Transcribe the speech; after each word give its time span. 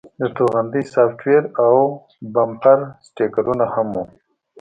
د 0.19 0.21
توغندي 0.35 0.83
سافټویر 0.93 1.43
او 1.65 1.75
د 1.93 1.95
بمپر 2.33 2.79
سټیکرونه 3.05 3.65
هم 3.73 3.87
وو 3.95 4.03